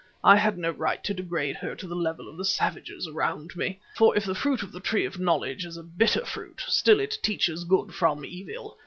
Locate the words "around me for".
3.07-4.17